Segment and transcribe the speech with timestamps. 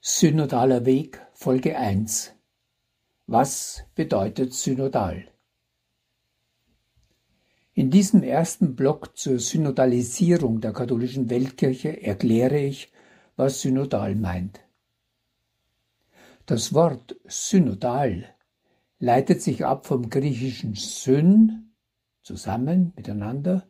[0.00, 2.32] Synodaler Weg Folge 1
[3.26, 5.26] Was bedeutet synodal?
[7.74, 12.92] In diesem ersten Block zur Synodalisierung der katholischen Weltkirche erkläre ich,
[13.34, 14.60] was synodal meint.
[16.46, 18.32] Das Wort synodal
[19.00, 21.72] leitet sich ab vom griechischen syn,
[22.22, 23.66] zusammen, miteinander,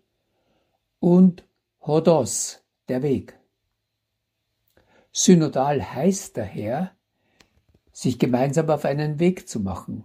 [1.00, 1.48] und
[1.80, 3.38] hodos, der Weg.
[5.20, 6.92] Synodal heißt daher,
[7.90, 10.04] sich gemeinsam auf einen Weg zu machen.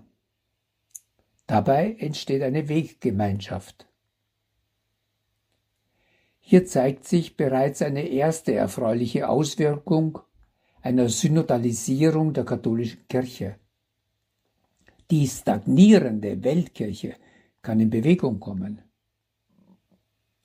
[1.46, 3.88] Dabei entsteht eine Weggemeinschaft.
[6.40, 10.18] Hier zeigt sich bereits eine erste erfreuliche Auswirkung
[10.82, 13.60] einer Synodalisierung der katholischen Kirche.
[15.12, 17.18] Die stagnierende Weltkirche
[17.62, 18.82] kann in Bewegung kommen.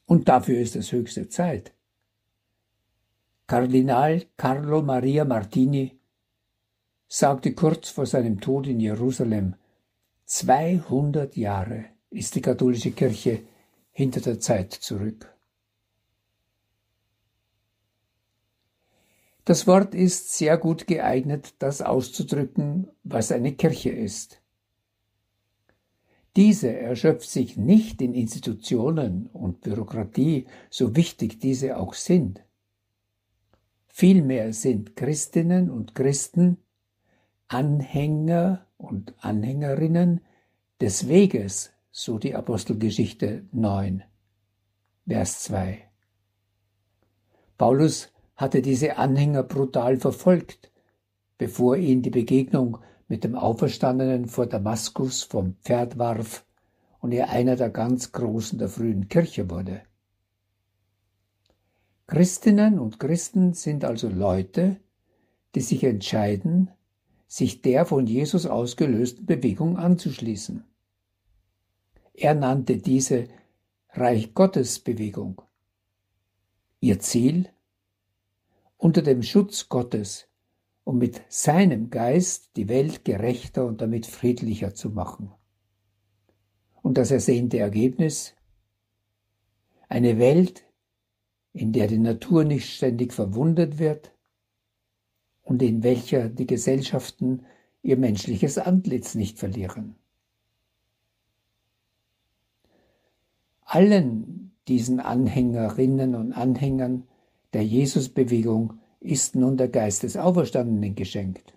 [0.05, 1.73] Und dafür ist es höchste Zeit.
[3.49, 5.99] Kardinal Carlo Maria Martini
[7.09, 9.55] sagte kurz vor seinem Tod in Jerusalem,
[10.27, 13.41] 200 Jahre ist die katholische Kirche
[13.91, 15.35] hinter der Zeit zurück.
[19.47, 24.43] Das Wort ist sehr gut geeignet, das auszudrücken, was eine Kirche ist.
[26.37, 32.43] Diese erschöpft sich nicht in Institutionen und Bürokratie, so wichtig diese auch sind.
[33.99, 36.59] Vielmehr sind Christinnen und Christen
[37.49, 40.21] Anhänger und Anhängerinnen
[40.81, 44.05] des Weges, so die Apostelgeschichte 9,
[45.09, 45.83] Vers 2.
[47.57, 50.71] Paulus hatte diese Anhänger brutal verfolgt,
[51.37, 56.47] bevor ihn die Begegnung mit dem Auferstandenen vor Damaskus vom Pferd warf
[57.01, 59.83] und er einer der ganz Großen der frühen Kirche wurde.
[62.09, 64.81] Christinnen und Christen sind also Leute,
[65.55, 66.71] die sich entscheiden,
[67.27, 70.65] sich der von Jesus ausgelösten Bewegung anzuschließen.
[72.15, 73.29] Er nannte diese
[73.91, 75.43] Reich Gottes Bewegung.
[76.81, 77.51] Ihr Ziel?
[78.79, 80.29] Unter dem Schutz Gottes,
[80.85, 85.31] um mit seinem Geist die Welt gerechter und damit friedlicher zu machen.
[86.81, 88.35] Und das ersehnte Ergebnis?
[89.91, 90.65] Eine Welt,
[91.53, 94.13] in der die Natur nicht ständig verwundet wird
[95.43, 97.45] und in welcher die Gesellschaften
[97.83, 99.97] ihr menschliches Antlitz nicht verlieren.
[103.63, 107.05] Allen diesen Anhängerinnen und Anhängern
[107.53, 111.55] der Jesusbewegung ist nun der Geist des Auferstandenen geschenkt.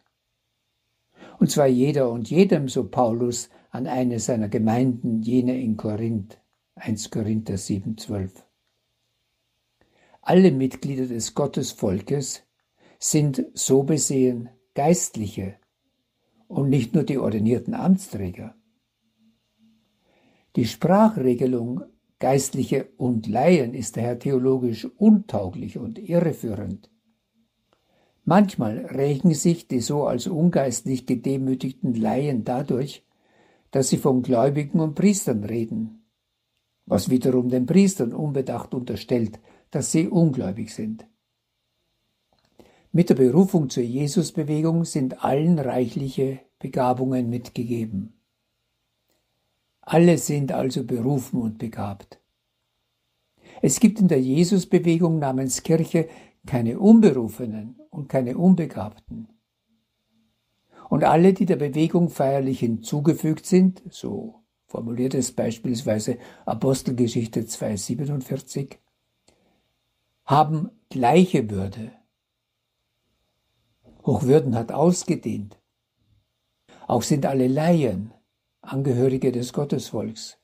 [1.39, 6.39] Und zwar jeder und jedem, so Paulus an eine seiner Gemeinden, jene in Korinth,
[6.75, 8.45] 1 Korinther 7, 12.
[10.21, 12.43] Alle Mitglieder des Gottesvolkes
[12.99, 15.55] sind so besehen Geistliche
[16.47, 18.55] und nicht nur die ordinierten Amtsträger.
[20.55, 21.83] Die Sprachregelung
[22.19, 26.91] Geistliche und Laien ist daher theologisch untauglich und irreführend.
[28.23, 33.03] Manchmal rächen sich die so als ungeistlich gedemütigten Laien dadurch,
[33.71, 36.00] dass sie von Gläubigen und Priestern reden,
[36.85, 41.07] was wiederum den Priestern unbedacht unterstellt, dass sie ungläubig sind.
[42.91, 48.21] Mit der Berufung zur Jesusbewegung sind allen reichliche Begabungen mitgegeben.
[49.81, 52.19] Alle sind also berufen und begabt.
[53.61, 56.09] Es gibt in der Jesusbewegung namens Kirche
[56.45, 59.29] keine Unberufenen und keine Unbegabten.
[60.89, 64.40] Und alle, die der Bewegung feierlich hinzugefügt sind, so
[64.71, 68.79] formuliert es beispielsweise Apostelgeschichte 247,
[70.23, 71.91] haben gleiche Würde.
[74.05, 75.59] Hochwürden hat ausgedehnt.
[76.87, 78.13] Auch sind alle Laien
[78.61, 80.37] Angehörige des Gottesvolks.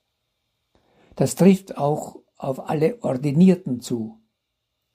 [1.15, 4.19] Das trifft auch auf alle Ordinierten zu.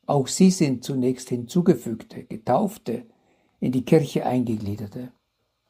[0.07, 3.07] Auch sie sind zunächst hinzugefügte, getaufte,
[3.61, 5.13] in die Kirche eingegliederte.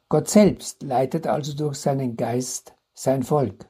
[0.09, 3.67] Gott selbst leitet also durch seinen Geist sein Volk.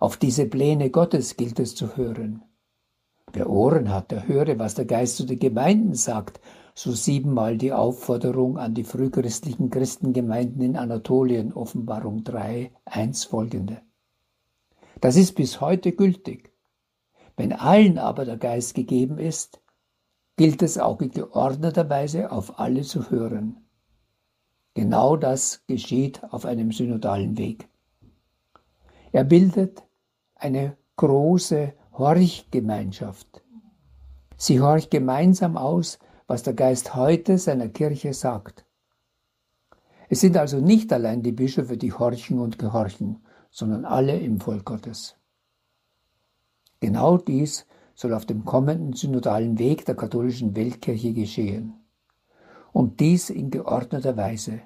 [0.00, 2.42] Auf diese Pläne Gottes gilt es zu hören.
[3.32, 6.40] Wer Ohren hat, der höre, was der Geist zu den Gemeinden sagt,
[6.74, 13.82] so siebenmal die Aufforderung an die frühchristlichen Christengemeinden in Anatolien, Offenbarung 3, 1 folgende.
[15.00, 16.52] Das ist bis heute gültig.
[17.36, 19.60] Wenn allen aber der Geist gegeben ist,
[20.36, 23.64] gilt es auch in geordneter Weise auf alle zu hören.
[24.74, 27.68] Genau das geschieht auf einem synodalen Weg.
[29.14, 29.84] Er bildet
[30.34, 33.44] eine große Horchgemeinschaft.
[34.36, 38.66] Sie horcht gemeinsam aus, was der Geist heute seiner Kirche sagt.
[40.08, 44.64] Es sind also nicht allein die Bischöfe, die horchen und gehorchen, sondern alle im Volk
[44.64, 45.14] Gottes.
[46.80, 51.74] Genau dies soll auf dem kommenden synodalen Weg der katholischen Weltkirche geschehen.
[52.72, 54.62] Und dies in geordneter Weise,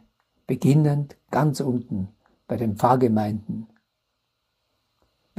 [0.46, 2.08] beginnend ganz unten
[2.46, 3.57] bei den Pfarrgemeinden.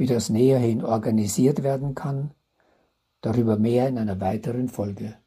[0.00, 2.30] Wie das näherhin organisiert werden kann,
[3.20, 5.18] darüber mehr in einer weiteren Folge.